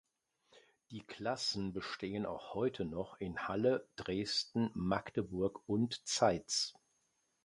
Die 0.89 1.03
Klassen 1.05 1.73
bestehen 1.73 2.25
auch 2.25 2.55
heute 2.55 2.85
noch 2.85 3.19
in 3.19 3.37
Halle, 3.47 3.87
Dresden, 3.97 4.71
Magdeburg 4.73 5.69
und 5.69 6.07
Zeitz. 6.07 6.73